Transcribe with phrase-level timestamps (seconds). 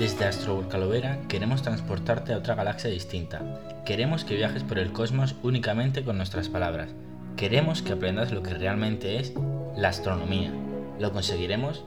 [0.00, 3.42] Desde Astrovolcalovera queremos transportarte a otra galaxia distinta.
[3.84, 6.88] Queremos que viajes por el cosmos únicamente con nuestras palabras.
[7.36, 9.34] Queremos que aprendas lo que realmente es
[9.76, 10.54] la astronomía.
[10.98, 11.84] ¿Lo conseguiremos?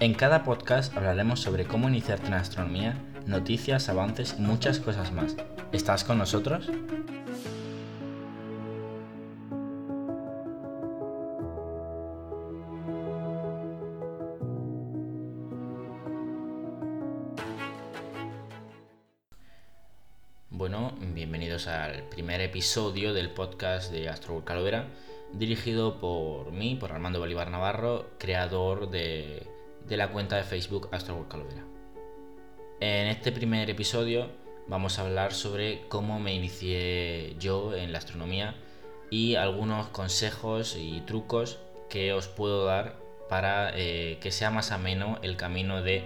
[0.00, 5.36] En cada podcast hablaremos sobre cómo iniciarte en astronomía, noticias, avances y muchas cosas más.
[5.70, 6.68] ¿Estás con nosotros?
[20.60, 24.88] Bueno, bienvenidos al primer episodio del podcast de Astro Calovera,
[25.32, 29.46] dirigido por mí, por Armando Bolívar Navarro, creador de,
[29.88, 31.64] la cuenta de Facebook Astro Calovera.
[32.78, 34.28] En este primer episodio
[34.68, 38.54] vamos a hablar sobre cómo me inicié yo en la astronomía
[39.08, 41.58] y algunos consejos y trucos
[41.88, 42.98] que os puedo dar
[43.30, 46.04] para eh, que sea más ameno el camino de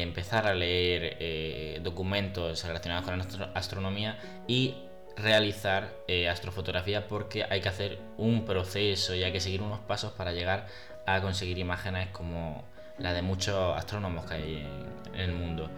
[0.00, 4.74] empezar a leer eh, documentos relacionados con la astronomía y
[5.16, 10.12] realizar eh, astrofotografía porque hay que hacer un proceso y hay que seguir unos pasos
[10.12, 10.66] para llegar
[11.06, 12.64] a conseguir imágenes como
[12.98, 14.68] la de muchos astrónomos que hay
[15.12, 15.68] en, el mundo.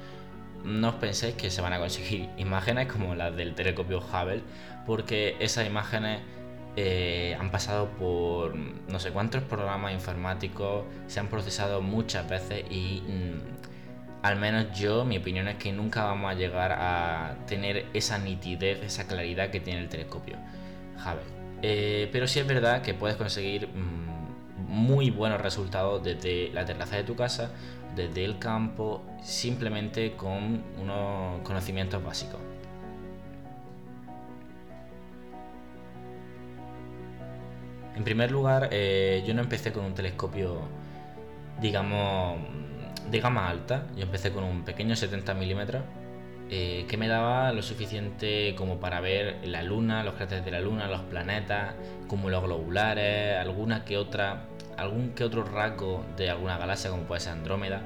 [0.62, 4.42] No os penséis que se van a conseguir imágenes como las del telescopio Hubble
[4.86, 6.20] porque esas imágenes
[6.76, 13.02] eh, han pasado por no sé cuántos programas informáticos, se han procesado muchas veces y
[13.06, 13.73] mm,
[14.24, 18.82] al menos yo, mi opinión es que nunca vamos a llegar a tener esa nitidez,
[18.82, 20.38] esa claridad que tiene el telescopio
[20.96, 21.20] Hubble.
[21.60, 26.96] Eh, pero sí es verdad que puedes conseguir mm, muy buenos resultados desde la terraza
[26.96, 27.50] de tu casa,
[27.94, 32.40] desde el campo, simplemente con unos conocimientos básicos.
[37.94, 40.62] En primer lugar, eh, yo no empecé con un telescopio,
[41.60, 42.38] digamos,
[43.10, 43.86] de gama alta.
[43.96, 45.82] Yo empecé con un pequeño 70 milímetros
[46.50, 50.60] eh, que me daba lo suficiente como para ver la luna, los cráteres de la
[50.60, 51.74] luna, los planetas,
[52.06, 54.44] cúmulos globulares, alguna que otra,
[54.76, 57.82] algún que otro rasgo de alguna galaxia como puede ser Andrómeda.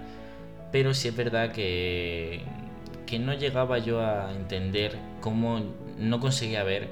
[0.73, 2.43] Pero sí es verdad que,
[3.07, 5.63] que no llegaba yo a entender cómo
[5.97, 6.89] no conseguía ver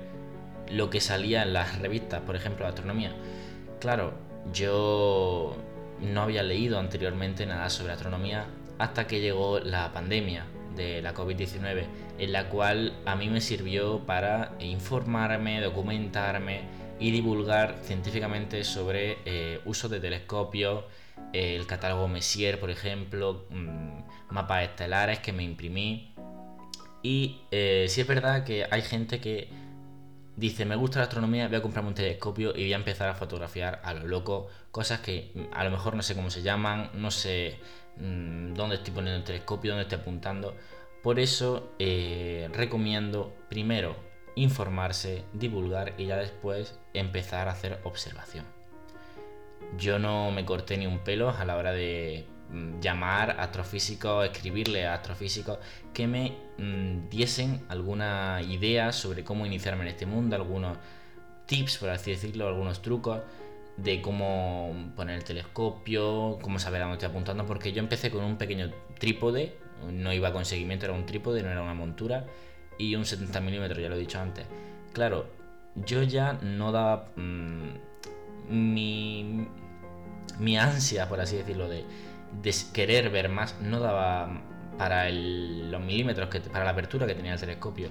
[0.70, 3.12] lo que salía en las revistas, por ejemplo, de astronomía.
[3.80, 4.14] Claro,
[4.52, 5.56] yo
[6.00, 8.46] no había leído anteriormente nada sobre astronomía
[8.78, 10.46] hasta que llegó la pandemia
[10.76, 11.84] de la COVID-19,
[12.18, 16.60] en la cual a mí me sirvió para informarme, documentarme
[17.00, 20.84] y divulgar científicamente sobre eh, uso de telescopios,
[21.32, 26.14] el catálogo Messier, por ejemplo, mm, mapas estelares que me imprimí.
[27.02, 29.48] Y eh, sí es verdad que hay gente que
[30.36, 33.14] dice, me gusta la astronomía, voy a comprarme un telescopio y voy a empezar a
[33.14, 36.90] fotografiar a lo loco cosas que mm, a lo mejor no sé cómo se llaman,
[36.94, 37.58] no sé
[37.96, 40.54] mm, dónde estoy poniendo el telescopio, dónde estoy apuntando.
[41.02, 43.96] Por eso eh, recomiendo primero
[44.34, 48.44] informarse, divulgar y ya después empezar a hacer observación.
[49.78, 52.26] Yo no me corté ni un pelo a la hora de
[52.80, 55.58] llamar a astrofísicos, escribirle a astrofísicos
[55.92, 60.78] que me mm, diesen alguna idea sobre cómo iniciarme en este mundo, algunos
[61.46, 63.20] tips, por así decirlo, algunos trucos
[63.76, 68.24] de cómo poner el telescopio, cómo saber a dónde estoy apuntando, porque yo empecé con
[68.24, 69.56] un pequeño trípode,
[69.90, 72.26] no iba con seguimiento, era un trípode, no era una montura,
[72.78, 74.46] y un 70 milímetros, ya lo he dicho antes.
[74.92, 75.26] Claro,
[75.74, 77.68] yo ya no daba mm,
[78.48, 79.46] mi,
[80.38, 81.84] mi ansia, por así decirlo, de
[82.42, 84.42] de querer ver más no daba
[84.78, 87.88] para los milímetros, que, para la apertura que tenía el telescopio.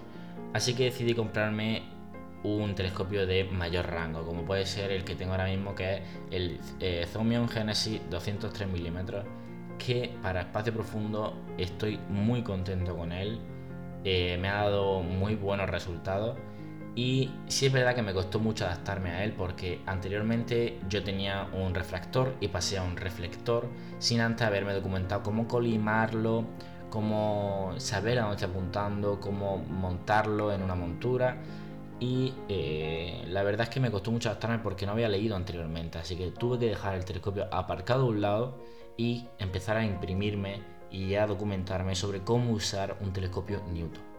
[0.53, 1.83] Así que decidí comprarme
[2.43, 6.01] un telescopio de mayor rango, como puede ser el que tengo ahora mismo, que es
[6.31, 7.07] el eh,
[7.51, 9.25] Genesis 203 milímetros,
[9.79, 13.39] que para espacio profundo estoy muy contento con él.
[14.03, 16.37] Eh, me ha dado muy buenos resultados
[16.95, 21.49] y sí es verdad que me costó mucho adaptarme a él porque anteriormente yo tenía
[21.51, 23.67] un refractor y pasé a un reflector
[23.99, 26.45] sin antes haberme documentado cómo colimarlo,
[26.89, 31.37] cómo saber a dónde estoy apuntando, cómo montarlo en una montura.
[31.99, 35.97] Y eh, la verdad es que me costó mucho adaptarme porque no había leído anteriormente,
[35.97, 38.57] así que tuve que dejar el telescopio aparcado a un lado
[38.97, 44.14] y empezar a imprimirme y a documentarme sobre cómo usar un telescopio Newton.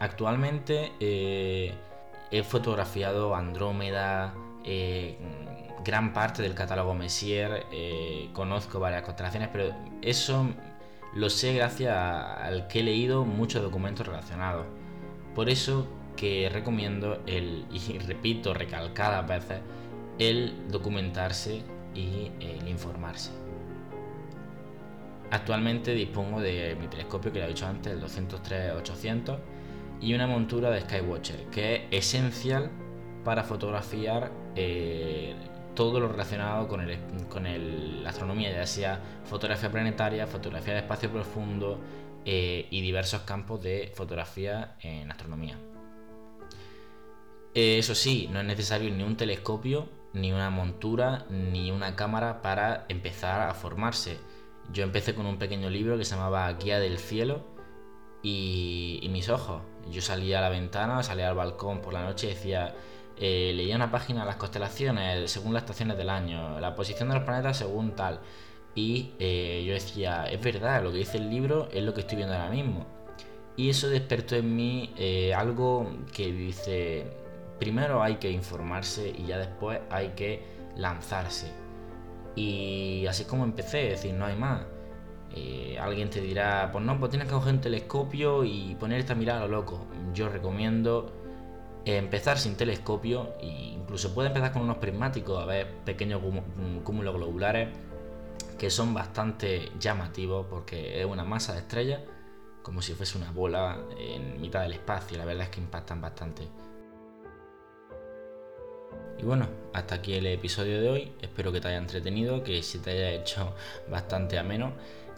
[0.00, 1.72] Actualmente eh,
[2.30, 5.16] he fotografiado Andrómeda, eh,
[5.84, 10.46] gran parte del catálogo Messier, eh, conozco varias constelaciones, pero eso
[11.14, 14.66] lo sé gracias al que he leído muchos documentos relacionados.
[15.34, 15.86] Por eso
[16.16, 19.60] que recomiendo el, y repito recalcadas veces,
[20.18, 21.62] el documentarse
[21.94, 23.30] y el informarse.
[25.30, 29.38] Actualmente dispongo de mi telescopio que ya he dicho antes, el 203-800,
[30.04, 32.70] y una montura de Skywatcher, que es esencial
[33.24, 35.34] para fotografiar eh,
[35.74, 36.98] todo lo relacionado con, el,
[37.30, 37.44] con
[38.02, 41.80] la astronomía, ya sea fotografía planetaria, fotografía de espacio profundo
[42.26, 45.56] eh, y diversos campos de fotografía en astronomía.
[47.54, 52.42] Eh, eso sí, no es necesario ni un telescopio, ni una montura, ni una cámara
[52.42, 54.18] para empezar a formarse.
[54.70, 57.53] Yo empecé con un pequeño libro que se llamaba Guía del Cielo
[58.24, 59.62] y, mis ojos.
[59.90, 62.74] Yo salía a la ventana, salía al balcón por la noche y decía,
[63.18, 67.16] eh, leía una página de las constelaciones según las estaciones del año, la posición de
[67.16, 68.20] los planetas según tal.
[68.74, 72.16] Y eh, yo decía, es verdad, lo que dice el libro es lo que estoy
[72.16, 72.86] viendo ahora mismo.
[73.56, 74.92] Y eso despertó en mí
[75.36, 77.06] algo que dice,
[77.60, 80.42] primero hay que informarse y ya después hay que
[80.76, 81.52] lanzarse.
[82.34, 84.62] Y así es como empecé, es decir, no hay más.
[85.34, 89.16] Eh, alguien te dirá, pues no, pues tienes que coger un telescopio y ponerte a
[89.16, 89.86] mirar a lo loco.
[90.12, 91.12] Yo recomiendo
[91.84, 96.22] empezar sin telescopio e incluso puede empezar con unos prismáticos, a ver pequeños
[96.82, 97.68] cúmulos globulares
[98.58, 102.00] que son bastante llamativos porque es una masa de estrellas
[102.62, 105.18] como si fuese una bola en mitad del espacio.
[105.18, 106.48] La verdad es que impactan bastante.
[109.18, 111.12] Y bueno, hasta aquí el episodio de hoy.
[111.20, 113.54] Espero que te haya entretenido, que si te haya hecho
[113.90, 114.72] bastante ameno.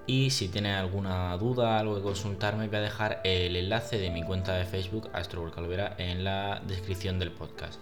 [0.06, 4.23] Y si tienes alguna duda, algo que consultarme, voy a dejar el enlace de mi
[4.23, 7.81] cuenta de Facebook, Astro Calvera, en la descripción del podcast.